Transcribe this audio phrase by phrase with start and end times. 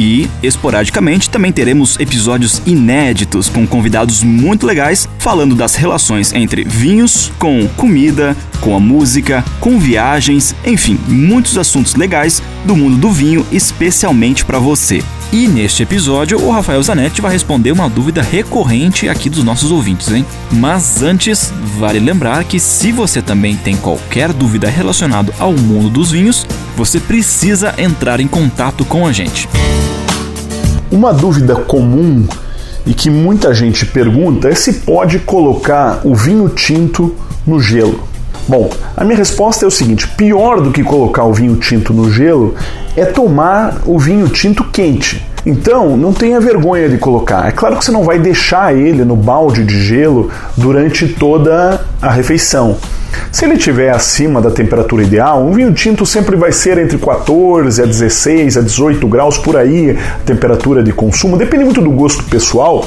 [0.00, 7.30] E, esporadicamente, também teremos episódios inéditos com convidados muito legais falando das relações entre vinhos,
[7.38, 13.46] com comida, com a música, com viagens, enfim, muitos assuntos legais do mundo do vinho,
[13.52, 15.04] especialmente para você.
[15.34, 20.10] E neste episódio, o Rafael Zanetti vai responder uma dúvida recorrente aqui dos nossos ouvintes,
[20.10, 20.24] hein?
[20.50, 26.10] Mas antes, vale lembrar que se você também tem qualquer dúvida relacionada ao mundo dos
[26.10, 29.46] vinhos, você precisa entrar em contato com a gente.
[30.90, 32.26] Uma dúvida comum
[32.84, 37.14] e que muita gente pergunta é se pode colocar o vinho tinto
[37.46, 38.02] no gelo.
[38.48, 42.10] Bom, a minha resposta é o seguinte: pior do que colocar o vinho tinto no
[42.12, 42.54] gelo
[42.96, 45.24] é tomar o vinho tinto quente.
[45.44, 47.48] Então, não tenha vergonha de colocar.
[47.48, 52.10] É claro que você não vai deixar ele no balde de gelo durante toda a
[52.10, 52.76] refeição.
[53.32, 57.82] Se ele estiver acima da temperatura ideal, um vinho tinto sempre vai ser entre 14
[57.82, 62.86] a 16 a 18 graus por aí, temperatura de consumo, depende muito do gosto pessoal.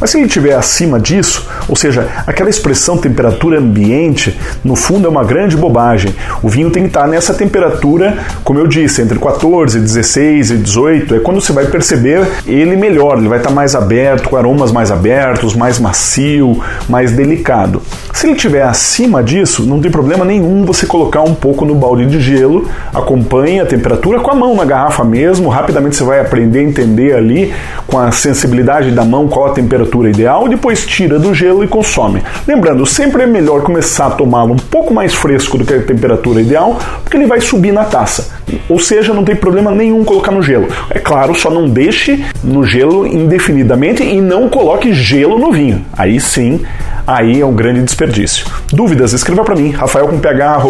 [0.00, 5.10] Mas se ele estiver acima disso, ou seja, aquela expressão temperatura ambiente, no fundo é
[5.10, 6.14] uma grande bobagem.
[6.42, 11.16] O vinho tem que estar nessa temperatura, como eu disse, entre 14, 16 e 18,
[11.16, 14.90] é quando você vai perceber ele melhor, ele vai estar mais aberto, com aromas mais
[14.90, 17.82] abertos, mais macio, mais delicado.
[18.12, 22.06] Se ele estiver acima disso, não tem problema nenhum você colocar um pouco no balde
[22.06, 26.60] de gelo, acompanhe a temperatura com a mão na garrafa mesmo, rapidamente você vai aprender
[26.60, 27.52] a entender ali
[27.86, 32.22] com a sensibilidade da mão qual a temperatura ideal, depois tira do gelo e consome.
[32.46, 36.40] Lembrando, sempre é melhor começar a tomá-lo um pouco mais fresco do que a temperatura
[36.40, 38.36] ideal, porque ele vai subir na taça.
[38.68, 40.68] Ou seja, não tem problema nenhum colocar no gelo.
[40.90, 45.84] É claro, só não deixe no gelo indefinidamente e não coloque gelo no vinho.
[45.96, 46.60] Aí sim,
[47.06, 48.46] aí é um grande desperdício.
[48.72, 49.12] Dúvidas?
[49.12, 50.62] Escreva para mim, rafael com ph,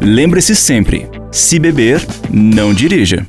[0.00, 3.26] Lembre-se sempre, se beber, não dirija.